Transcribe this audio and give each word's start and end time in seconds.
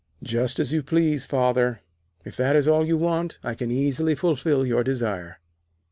'Just 0.23 0.59
as 0.59 0.73
you 0.73 0.81
please, 0.81 1.27
Father. 1.27 1.81
If 2.25 2.35
that 2.35 2.55
is 2.55 2.67
all 2.67 2.83
you 2.87 2.97
want, 2.97 3.37
I 3.43 3.53
can 3.53 3.69
easily 3.69 4.15
fulfil 4.15 4.65
your 4.65 4.83
desire.' 4.83 5.37